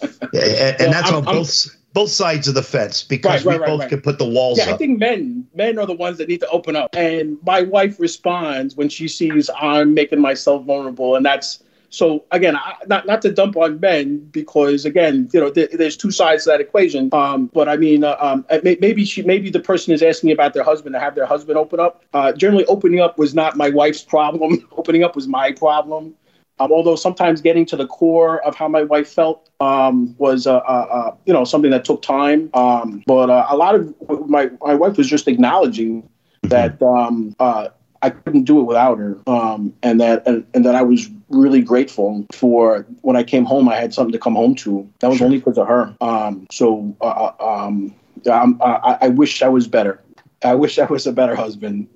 [0.00, 3.60] and, and that's I'm, on both I'm, both sides of the fence because right, right,
[3.60, 4.74] we both right, can put the walls yeah, up.
[4.74, 6.94] I think men men are the ones that need to open up.
[6.94, 12.56] And my wife responds when she sees I'm making myself vulnerable, and that's so again,
[12.56, 16.44] I, not not to dump on men because again, you know, there, there's two sides
[16.44, 17.10] to that equation.
[17.12, 20.64] Um, but I mean, uh, um, maybe she, maybe the person is asking about their
[20.64, 22.02] husband to have their husband open up.
[22.14, 24.66] Uh, generally, opening up was not my wife's problem.
[24.76, 26.14] opening up was my problem.
[26.60, 30.56] Um, although sometimes getting to the core of how my wife felt um, was, uh,
[30.56, 32.48] uh, uh you know, something that took time.
[32.54, 33.94] Um, but uh, a lot of
[34.28, 36.48] my my wife was just acknowledging mm-hmm.
[36.48, 37.68] that um, uh,
[38.02, 41.62] I couldn't do it without her, um, and that and, and, that I was really
[41.62, 43.68] grateful for when I came home.
[43.68, 44.88] I had something to come home to.
[45.00, 45.26] That was sure.
[45.26, 45.94] only because of her.
[46.00, 47.94] Um, so uh, um,
[48.26, 50.00] I, I wish I was better.
[50.44, 51.88] I wish I was a better husband.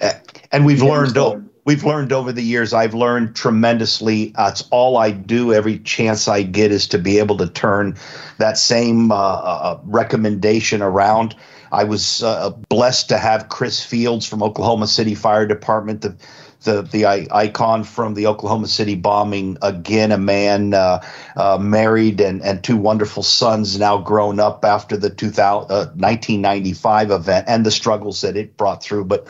[0.52, 1.16] And we've learned
[1.64, 2.72] we've learned over the years.
[2.72, 4.32] I've learned tremendously.
[4.36, 5.52] Uh, it's all I do.
[5.52, 7.96] Every chance I get is to be able to turn
[8.38, 11.34] that same uh, uh, recommendation around.
[11.76, 16.16] I was uh, blessed to have Chris Fields from Oklahoma City Fire Department, the
[16.64, 19.58] the the icon from the Oklahoma City bombing.
[19.60, 21.04] Again, a man uh,
[21.36, 27.44] uh, married and and two wonderful sons, now grown up after the 2000, 1995 event
[27.46, 29.04] and the struggles that it brought through.
[29.04, 29.28] But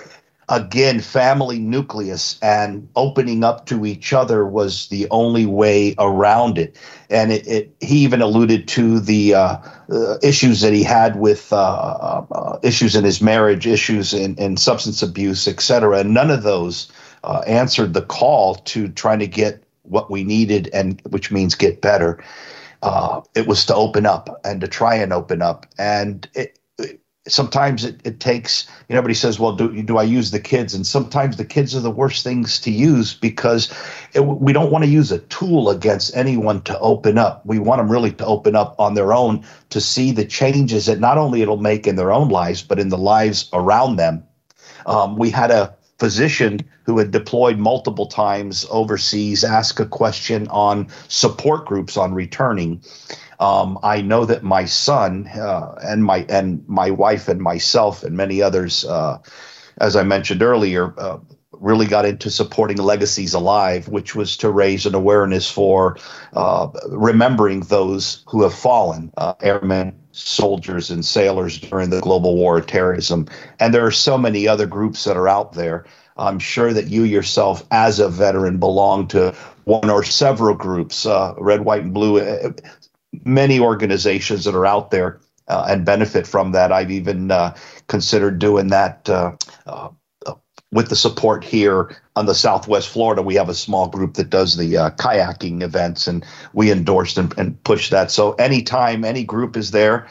[0.48, 6.78] again, family nucleus and opening up to each other was the only way around it.
[7.10, 9.58] And it, it he even alluded to the uh,
[9.90, 14.36] uh, issues that he had with uh, uh, uh issues in his marriage, issues in,
[14.36, 15.98] in substance abuse, et cetera.
[15.98, 16.90] And none of those
[17.24, 21.80] uh, answered the call to trying to get what we needed, and which means get
[21.80, 22.22] better.
[23.34, 25.66] it was to open up and to try and open up.
[25.78, 26.58] And it,
[27.28, 30.74] sometimes it, it takes you know, everybody says well do, do i use the kids?
[30.74, 33.72] And sometimes the kids are the worst things to use because
[34.14, 37.44] it, we don't want to use a tool against anyone to open up.
[37.44, 41.00] We want them really to open up on their own to see the changes that
[41.00, 44.24] not only it'll make in their own lives but in the lives around them.
[44.86, 50.88] Um, we had a physician who had deployed multiple times overseas ask a question on
[51.08, 52.82] support groups on returning
[53.40, 58.16] um, I know that my son uh, and my and my wife and myself and
[58.16, 59.18] many others, uh,
[59.78, 61.18] as I mentioned earlier, uh,
[61.52, 65.96] really got into supporting Legacies Alive, which was to raise an awareness for
[66.34, 72.58] uh, remembering those who have fallen, uh, airmen, soldiers, and sailors during the global war
[72.58, 73.26] of terrorism.
[73.60, 75.86] And there are so many other groups that are out there.
[76.18, 81.34] I'm sure that you yourself, as a veteran, belong to one or several groups, uh,
[81.36, 82.18] red, white, and blue,
[83.26, 86.72] many organizations that are out there uh, and benefit from that.
[86.72, 87.54] I've even uh,
[87.88, 89.36] considered doing that uh,
[89.66, 89.88] uh
[90.72, 93.22] with the support here on the Southwest Florida.
[93.22, 97.32] We have a small group that does the uh, kayaking events, and we endorsed and,
[97.38, 98.10] and push that.
[98.10, 100.08] So anytime any group is there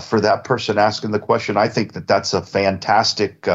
[0.00, 3.46] for that person asking the question, I think that that's a fantastic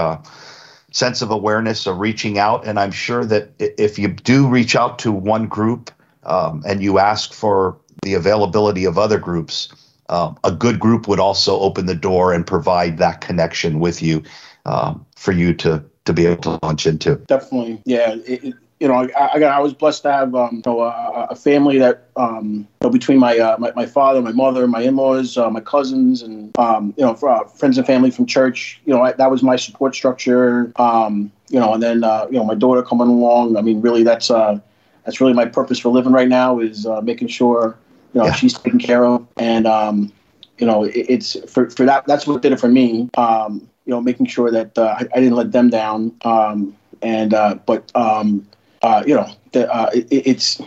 [0.91, 2.65] sense of awareness of reaching out.
[2.65, 5.91] And I'm sure that if you do reach out to one group
[6.23, 9.69] um, and you ask for the availability of other groups,
[10.09, 14.23] um, a good group would also open the door and provide that connection with you
[14.65, 17.15] um, for you to to be able to launch into.
[17.27, 18.15] Definitely, yeah.
[18.25, 21.27] It, it, you know, I, I, I, was blessed to have um, you know, a,
[21.29, 24.81] a, family that um, you know, between my, uh, my, my father, my mother, my
[24.81, 28.81] in-laws, uh, my cousins, and um, you know, for, uh, friends and family from church.
[28.85, 30.73] You know, I, that was my support structure.
[30.77, 33.55] Um, you know, and then uh, you know, my daughter coming along.
[33.55, 34.59] I mean, really, that's uh,
[35.05, 37.77] that's really my purpose for living right now is uh, making sure
[38.13, 38.33] you know yeah.
[38.33, 39.25] she's taken care of.
[39.37, 40.11] And um,
[40.57, 43.09] you know it, it's for, for that that's what did it for me.
[43.15, 46.15] Um, you know making sure that uh, I, I, didn't let them down.
[46.23, 48.47] Um, and uh, but um,
[48.81, 50.61] uh, you know the, uh, it, it's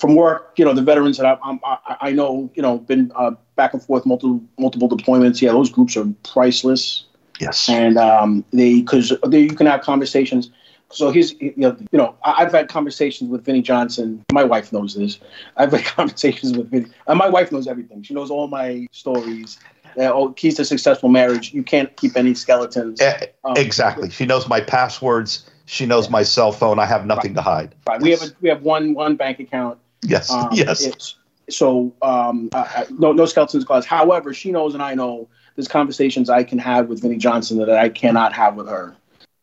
[0.00, 3.32] from work you know the veterans that I, I, I know you know been uh,
[3.56, 5.40] back and forth multiple multiple deployments.
[5.40, 7.04] Yeah those groups are priceless.
[7.40, 7.68] Yes.
[7.68, 10.50] And um, they because you can have conversations
[10.92, 14.24] so he's, you know, you know, I've had conversations with Vinnie Johnson.
[14.32, 15.18] My wife knows this.
[15.56, 18.02] I've had conversations with Vinnie, and my wife knows everything.
[18.02, 19.58] She knows all my stories.
[19.98, 21.52] Uh, oh, keys to successful marriage.
[21.52, 23.00] You can't keep any skeletons.
[23.44, 24.08] Um, exactly.
[24.10, 25.50] She knows my passwords.
[25.66, 26.12] She knows yeah.
[26.12, 26.78] my cell phone.
[26.78, 27.36] I have nothing right.
[27.36, 27.74] to hide.
[27.86, 28.00] Right.
[28.00, 28.04] Yes.
[28.04, 29.78] We have a, we have one one bank account.
[30.02, 30.30] Yes.
[30.30, 31.16] Um, yes.
[31.50, 33.84] so um, uh, no no skeletons clause.
[33.84, 37.70] However, she knows and I know there's conversations I can have with Vinnie Johnson that
[37.70, 38.96] I cannot have with her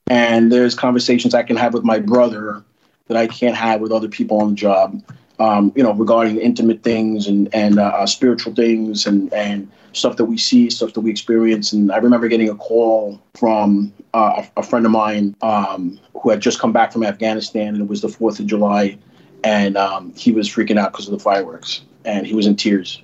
[0.09, 2.63] and there's conversations I can have with my brother
[3.07, 5.01] that I can't have with other people on the job.
[5.39, 10.17] Um, you know, regarding intimate things and and uh, uh, spiritual things and and stuff
[10.17, 11.71] that we see, stuff that we experience.
[11.71, 16.41] And I remember getting a call from uh, a, friend of mine um, who had
[16.41, 18.97] just come back from Afghanistan, and it was the Fourth of July,
[19.43, 23.01] and um, he was freaking out because of the fireworks, and he was in tears.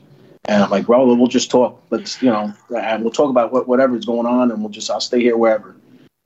[0.48, 1.82] And I'm like, well, we'll just talk.
[1.90, 4.92] Let's, you know, and we'll talk about what, whatever is going on, and we'll just,
[4.92, 5.75] I'll stay here wherever.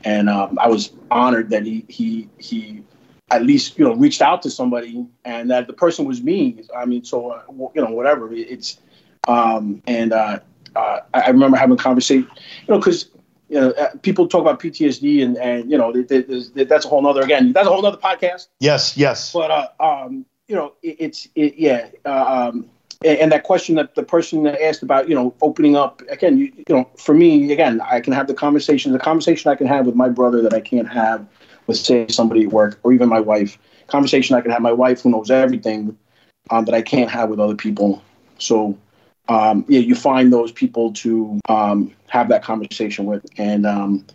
[0.04, 2.84] And um, I was honored that he he he
[3.32, 6.64] at least you know reached out to somebody, and that the person was me.
[6.76, 7.44] I mean, so uh,
[7.76, 8.32] you know, whatever.
[8.34, 8.80] It's
[9.28, 10.40] um, and uh,
[10.76, 12.30] uh, I remember having a conversation,
[12.68, 13.10] you know, because
[13.50, 17.22] you know, uh, people talk about PTSD and, and you know, that's a whole nother,
[17.22, 18.48] again, that's a whole nother podcast.
[18.60, 19.34] Yes, yes.
[19.34, 21.90] But, uh, um, you know, it, it's, it, yeah.
[22.06, 22.70] Uh, um,
[23.06, 26.76] and that question that the person asked about, you know, opening up again, you, you
[26.76, 29.96] know, for me, again, I can have the conversation, the conversation I can have with
[29.96, 31.26] my brother that I can't have
[31.68, 33.58] with, say, somebody at work or even my wife.
[33.88, 35.98] Conversation I can have my wife who knows everything
[36.50, 38.04] um, that I can't have with other people.
[38.38, 38.78] So,
[39.30, 44.06] um, yeah, you find those people to um, have that conversation with, and um,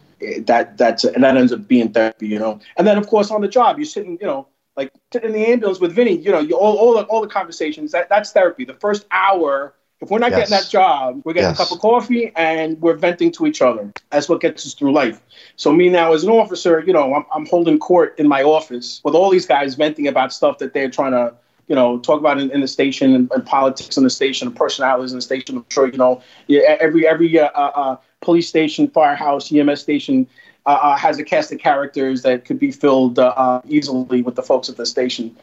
[0.46, 2.60] that that's and that ends up being therapy, you know.
[2.76, 5.46] And then of course on the job, you're sitting, you know, like sitting in the
[5.46, 8.64] ambulance with Vinny, you know, you, all all the, all the conversations that that's therapy.
[8.64, 9.74] The first hour.
[10.00, 10.50] If we're not yes.
[10.50, 11.60] getting that job, we're getting yes.
[11.60, 13.90] a cup of coffee and we're venting to each other.
[14.10, 15.22] That's what gets us through life.
[15.56, 19.00] So me now as an officer, you know, I'm, I'm holding court in my office
[19.02, 21.32] with all these guys venting about stuff that they're trying to
[21.68, 24.56] you know, talk about in, in the station and, and, politics in the station and
[24.56, 25.56] personalities in the station.
[25.56, 30.26] I'm sure, you know, every every uh, uh, uh, police station, firehouse, EMS station
[30.66, 34.42] uh, uh, has a cast of characters that could be filled uh, easily with the
[34.42, 35.36] folks at the station.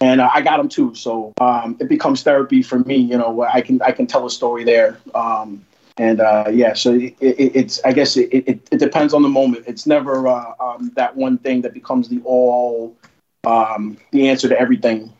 [0.00, 2.96] And I got them too, so um, it becomes therapy for me.
[2.96, 4.96] You know, I can I can tell a story there.
[5.12, 5.64] Um,
[5.96, 6.18] and
[6.54, 9.64] yeah, so it, it, it's I guess it, it, it, depends on the moment.
[9.66, 12.96] It's never um, that one thing that becomes the all
[13.44, 15.12] um, the answer to everything.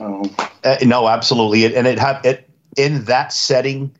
[0.00, 3.90] Um, uh, no, absolutely, and it had it in that setting.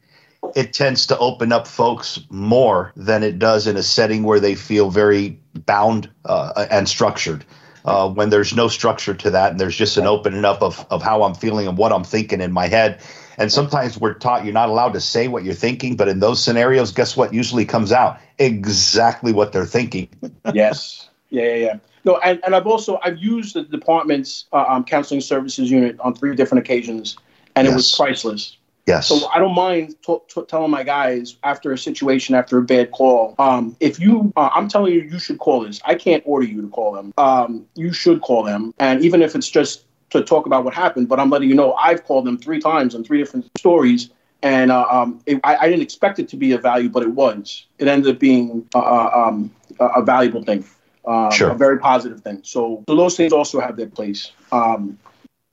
[0.55, 4.55] It tends to open up folks more than it does in a setting where they
[4.55, 7.45] feel very bound uh, and structured.
[7.85, 11.03] Uh, when there's no structure to that, and there's just an opening up of of
[11.03, 13.01] how I'm feeling and what I'm thinking in my head.
[13.39, 16.43] And sometimes we're taught you're not allowed to say what you're thinking, but in those
[16.43, 18.21] scenarios, guess what usually comes out?
[18.39, 20.11] Exactly what they're thinking.
[20.53, 21.09] yes.
[21.31, 21.77] Yeah, yeah, yeah.
[22.05, 26.15] No, and, and I've also I've used the department's uh, um, counseling services unit on
[26.15, 27.17] three different occasions,
[27.57, 27.73] and yes.
[27.73, 28.57] it was priceless.
[28.91, 29.09] Yes.
[29.09, 32.91] So I don't mind t- t- telling my guys after a situation, after a bad
[32.91, 35.81] call, um, if you, uh, I'm telling you, you should call this.
[35.85, 37.13] I can't order you to call them.
[37.17, 41.09] Um, you should call them, and even if it's just to talk about what happened,
[41.09, 44.11] but I'm letting you know I've called them three times on three different stories,
[44.43, 47.11] and uh, um, it, I, I, didn't expect it to be a value, but it
[47.11, 47.67] was.
[47.79, 50.65] It ended up being uh, uh um, a valuable thing
[51.07, 51.51] um, sure.
[51.51, 52.41] a very positive thing.
[52.43, 54.33] So, so those things also have their place.
[54.53, 54.99] Um,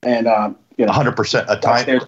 [0.04, 2.02] and uh, you know, 100% a time their,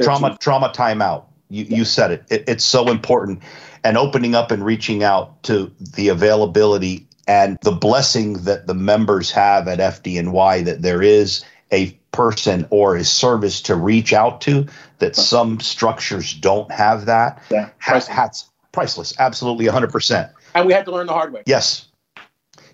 [0.00, 0.36] trauma too.
[0.38, 1.24] trauma timeout.
[1.50, 1.76] You yeah.
[1.78, 2.24] you said it.
[2.30, 2.44] it.
[2.48, 3.42] It's so important,
[3.84, 9.30] and opening up and reaching out to the availability and the blessing that the members
[9.30, 14.66] have at FDNY that there is a person or a service to reach out to
[14.98, 17.42] that some structures don't have that.
[17.50, 18.50] Yeah, priceless.
[18.72, 19.14] priceless.
[19.18, 20.30] Absolutely, 100%.
[20.54, 21.42] And we had to learn the hard way.
[21.46, 21.88] Yes,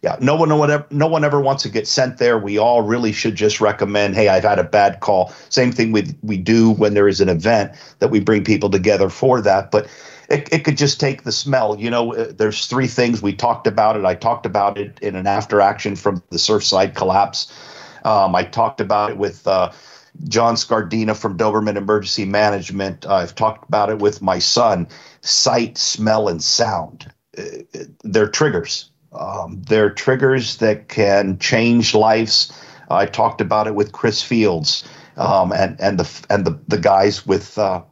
[0.02, 2.38] yeah, no one, no one, ever, no one ever wants to get sent there.
[2.38, 5.32] We all really should just recommend, hey, I've had a bad call.
[5.48, 9.08] Same thing we we do when there is an event that we bring people together
[9.08, 9.70] for that.
[9.70, 9.88] But
[10.28, 11.78] it, it could just take the smell.
[11.78, 14.04] You know, uh, there's three things we talked about it.
[14.04, 17.52] I talked about it in an after action from the Surfside collapse.
[18.04, 19.46] Um, I talked about it with.
[19.46, 19.72] Uh,
[20.26, 23.06] John Scardina from Doberman Emergency Management.
[23.06, 24.88] I've talked about it with my son.
[25.20, 27.12] Sight, smell, and sound.
[27.36, 27.44] Uh,
[28.02, 32.52] they're triggers um, they're triggers that can change lives.
[32.90, 34.84] I talked about it with Chris Fields
[35.18, 37.82] um, and and the and the the guys with uh,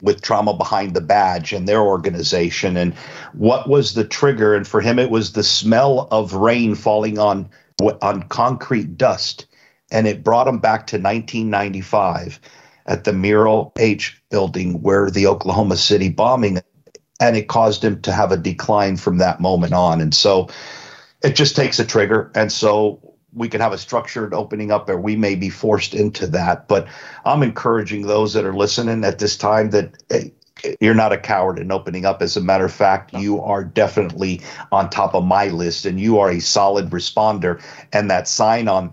[0.00, 2.94] with trauma behind the badge and their organization and
[3.32, 7.48] what was the trigger and for him it was the smell of rain falling on
[8.00, 9.46] on concrete dust
[9.90, 12.38] and it brought him back to 1995
[12.86, 16.60] at the Murrah H building where the Oklahoma City bombing
[17.20, 20.00] and it caused him to have a decline from that moment on.
[20.00, 20.48] And so
[21.22, 22.30] it just takes a trigger.
[22.34, 23.00] And so
[23.32, 26.68] we can have a structured opening up or we may be forced into that.
[26.68, 26.86] But
[27.24, 30.32] I'm encouraging those that are listening at this time that hey,
[30.80, 32.22] you're not a coward in opening up.
[32.22, 34.40] As a matter of fact, you are definitely
[34.72, 37.62] on top of my list and you are a solid responder.
[37.92, 38.92] And that sign on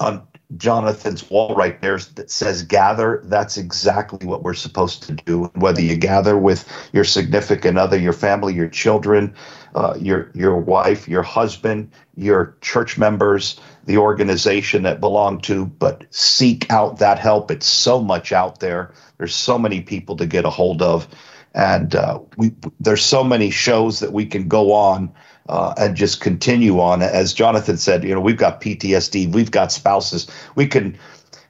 [0.00, 0.26] on
[0.56, 5.44] Jonathan's wall right there that says gather, that's exactly what we're supposed to do.
[5.54, 9.34] Whether you gather with your significant other, your family, your children,
[9.74, 16.04] uh, your your wife, your husband, your church members, the organization that belong to, but
[16.10, 17.50] seek out that help.
[17.50, 18.92] It's so much out there.
[19.18, 21.08] There's so many people to get a hold of,
[21.54, 25.12] and uh, we there's so many shows that we can go on
[25.48, 27.02] uh, and just continue on.
[27.02, 30.26] As Jonathan said, you know, we've got PTSD, we've got spouses.
[30.54, 30.98] We can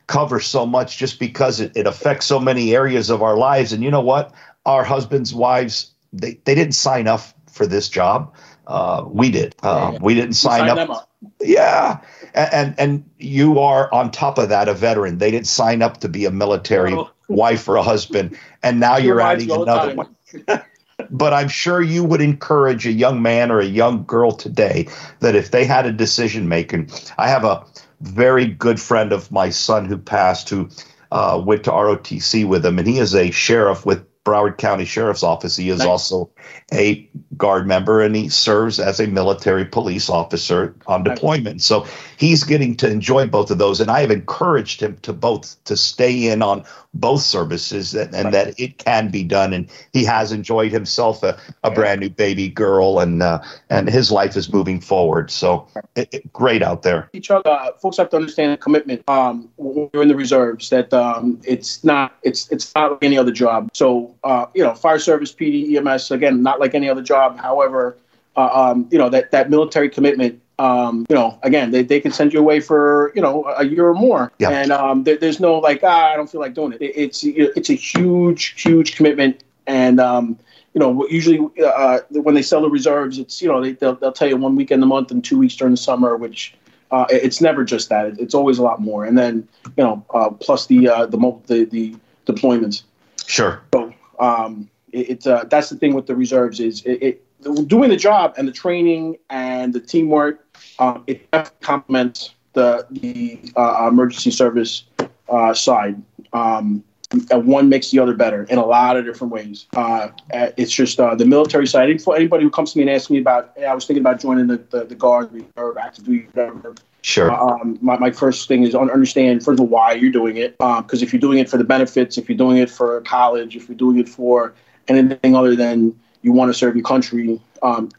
[0.07, 3.72] cover so much just because it, it affects so many areas of our lives.
[3.72, 4.34] And you know what?
[4.66, 8.34] Our husbands, wives, they, they didn't sign up for this job.
[8.66, 9.55] Uh, we did.
[9.62, 9.99] Uh.
[10.01, 10.90] We didn't sign up.
[10.90, 11.11] up.
[11.40, 12.01] Yeah,
[12.34, 15.18] and, and, and you are on top of that a veteran.
[15.18, 16.97] They didn't sign up to be a military
[17.28, 20.16] wife or a husband, and now you're adding another one.
[21.11, 24.89] but I'm sure you would encourage a young man or a young girl today
[25.21, 27.65] that if they had a decision making, I have a
[28.01, 30.69] very good friend of my son who passed who
[31.13, 35.23] uh, went to ROTC with him, and he is a sheriff with Broward County Sheriff's
[35.23, 35.57] Office.
[35.57, 35.87] He is nice.
[35.87, 36.31] also
[36.73, 41.61] a guard member and he serves as a military police officer on deployment.
[41.63, 41.87] So
[42.17, 43.81] he's getting to enjoy both of those.
[43.81, 48.24] And I have encouraged him to both to stay in on both services and, and
[48.26, 48.32] right.
[48.32, 49.53] that it can be done.
[49.53, 54.11] And he has enjoyed himself a, a brand new baby girl and uh, and his
[54.11, 55.30] life is moving forward.
[55.30, 55.66] So
[55.97, 57.09] it, it, great out there.
[57.12, 60.70] Each other, uh, folks have to understand the commitment um, when you're in the reserves
[60.70, 63.70] that um, it's not it's it's not like any other job.
[63.74, 67.38] So uh, you know, fire service, PD, EMS, again, not like any other job.
[67.38, 67.97] However,
[68.36, 72.13] uh, um, you know that that military commitment um, you know, again, they, they can
[72.13, 74.33] send you away for, you know, a year or more.
[74.39, 74.51] Yeah.
[74.51, 76.83] And um, there, there's no like, ah, I don't feel like doing it.
[76.83, 79.43] it it's it's a huge, huge commitment.
[79.67, 80.39] And, um,
[80.75, 84.13] you know, usually uh, when they sell the reserves, it's, you know, they, they'll, they'll
[84.13, 86.55] tell you one weekend a month and two weeks during the summer, which
[86.91, 88.19] uh, it's never just that.
[88.21, 89.05] It's always a lot more.
[89.05, 91.97] And then, you know, uh, plus the, uh, the, the, the
[92.27, 92.83] deployments.
[93.27, 93.63] Sure.
[93.73, 97.91] So um, it, it's, uh, that's the thing with the reserves is it, it doing
[97.91, 100.43] the job and the training and the teamwork
[100.79, 101.29] um, it
[101.61, 104.85] complements the the uh, emergency service
[105.29, 106.01] uh, side.
[106.33, 106.83] Um,
[107.31, 109.67] and one makes the other better in a lot of different ways.
[109.77, 112.03] Uh, it's just uh, the military side.
[112.03, 114.21] For anybody who comes to me and asks me about, hey, I was thinking about
[114.21, 116.75] joining the, the, the Guard or active duty, whatever.
[117.03, 117.31] Sure.
[117.31, 120.59] Uh, um, my, my first thing is understand, first of all, why you're doing it.
[120.59, 123.55] Because um, if you're doing it for the benefits, if you're doing it for college,
[123.55, 124.55] if you're doing it for
[124.89, 127.41] anything other than you want to serve your country,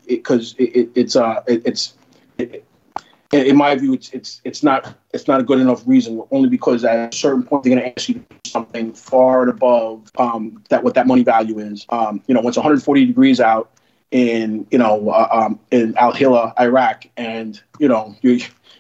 [0.07, 1.41] because um, it, it, it's uh,
[2.37, 2.65] it,
[3.31, 6.21] in my view, it's it's it's not it's not a good enough reason.
[6.31, 9.41] Only because at a certain point they're going to ask you to do something far
[9.41, 11.85] and above um, that what that money value is.
[11.89, 13.71] Um, you know, when it's 140 degrees out
[14.11, 18.39] in you know uh, um, in Al Hila, Iraq, and you know you're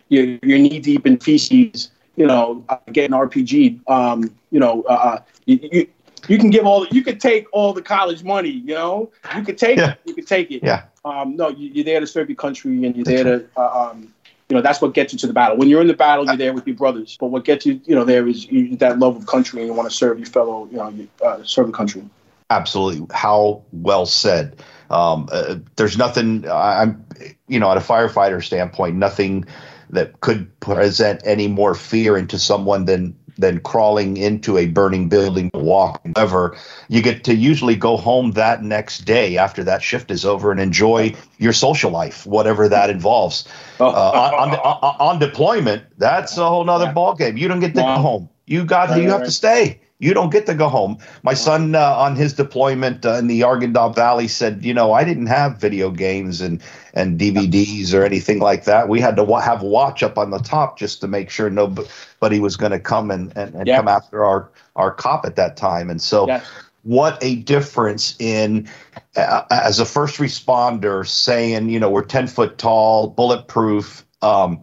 [0.09, 1.91] you're, you're knee deep in feces.
[2.15, 3.89] You know, uh, getting RPG.
[3.89, 5.87] Um, you know, uh, uh, you, you
[6.27, 9.57] you can give all you could take all the college money you know you could
[9.57, 9.91] take yeah.
[9.91, 12.85] it you could take it yeah um, no you, are there to serve your country
[12.85, 14.13] and you're there to uh, um,
[14.49, 15.57] you know that's what gets you to the battle.
[15.57, 17.17] When you're in the battle, you're there with your brothers.
[17.19, 19.73] But what gets you, you know, there is you, that love of country, and you
[19.73, 22.03] want to serve your fellow, you know, you, uh, serve the country.
[22.51, 23.07] Absolutely.
[23.11, 24.61] How well said.
[24.91, 26.47] Um, uh, there's nothing.
[26.47, 27.03] I'm,
[27.47, 29.45] you know, at a firefighter standpoint, nothing
[29.89, 35.51] that could present any more fear into someone than than crawling into a burning building
[35.51, 36.01] to walk.
[36.15, 36.57] However,
[36.87, 40.59] you get to usually go home that next day after that shift is over and
[40.59, 43.47] enjoy your social life, whatever that involves.
[43.77, 47.37] Uh, on, on, on, deployment, that's a whole nother ballgame.
[47.37, 48.29] You don't get to go home.
[48.45, 49.81] You got you have to stay.
[49.99, 50.97] You don't get to go home.
[51.23, 55.05] My son uh, on his deployment uh, in the Arghandab Valley said, you know, I
[55.05, 56.61] didn't have video games and
[56.93, 58.89] and DVDs or anything like that.
[58.89, 62.39] We had to wa- have watch up on the top just to make sure nobody
[62.39, 63.77] was going to come and, and, and yeah.
[63.77, 65.89] come after our our COP at that time.
[65.89, 66.43] And so, yeah.
[66.83, 68.67] what a difference in
[69.15, 74.61] uh, as a first responder saying, you know, we're ten foot tall, bulletproof, um,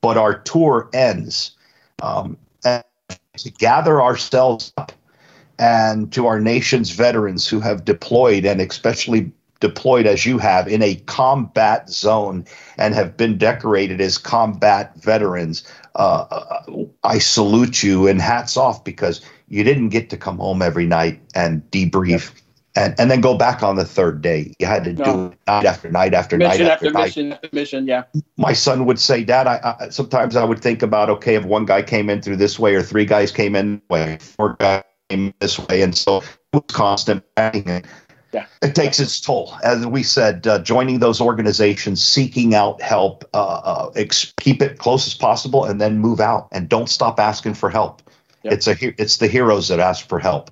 [0.00, 1.56] but our tour ends.
[2.02, 2.36] Um,
[3.42, 4.92] to gather ourselves up
[5.58, 9.30] and to our nation's veterans who have deployed and especially
[9.60, 12.44] deployed as you have in a combat zone
[12.78, 15.62] and have been decorated as combat veterans.
[15.94, 16.62] Uh,
[17.04, 21.20] I salute you and hats off because you didn't get to come home every night
[21.34, 22.32] and debrief.
[22.76, 24.54] And, and then go back on the third day.
[24.60, 25.04] You had to no.
[25.04, 27.86] do it night after night after mission night after, after mission after mission.
[27.88, 28.04] Yeah.
[28.36, 31.64] My son would say, "Dad, I, I, sometimes I would think about okay, if one
[31.64, 35.34] guy came in through this way or three guys came in way, four guys came
[35.40, 37.84] this way, and so it was constant banging
[38.32, 38.46] yeah.
[38.62, 39.54] It takes its toll.
[39.64, 44.78] As we said, uh, joining those organizations, seeking out help, uh, uh, ex- keep it
[44.78, 46.48] close as possible, and then move out.
[46.52, 48.02] And don't stop asking for help.
[48.42, 48.52] Yep.
[48.52, 50.50] It's a it's the heroes that ask for help.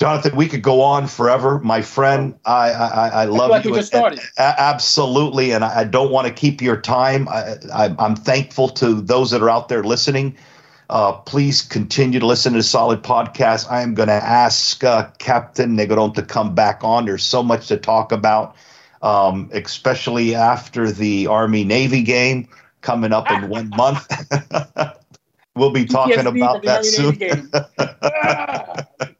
[0.00, 2.34] Jonathan, we could go on forever, my friend.
[2.46, 3.76] I I, I love like you.
[3.76, 7.28] And, absolutely, and I, don't want to keep your time.
[7.28, 10.34] I, I, I'm thankful to those that are out there listening.
[10.88, 13.70] Uh, please continue to listen to Solid Podcast.
[13.70, 17.04] I am going to ask uh, Captain Negron to come back on.
[17.04, 18.56] There's so much to talk about,
[19.02, 22.48] um, especially after the Army Navy game
[22.80, 24.10] coming up in one month.
[25.56, 27.20] we'll be talking about that soon.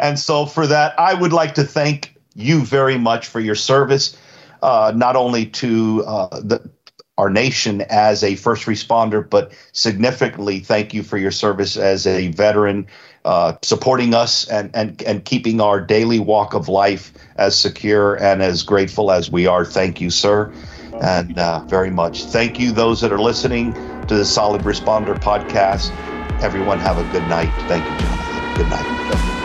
[0.00, 4.16] and so, for that, I would like to thank you very much for your service,
[4.62, 6.70] uh, not only to uh, the,
[7.18, 12.28] our nation as a first responder, but significantly thank you for your service as a
[12.28, 12.86] veteran,
[13.24, 18.42] uh, supporting us and, and, and keeping our daily walk of life as secure and
[18.42, 19.64] as grateful as we are.
[19.64, 20.52] Thank you, sir.
[21.00, 22.24] And uh, very much.
[22.26, 23.76] Thank you, those that are listening
[24.08, 25.92] to the Solid Responder podcast.
[26.40, 27.62] Everyone, have a good night.
[27.66, 28.25] Thank you, Jonathan.
[28.56, 29.35] Good night.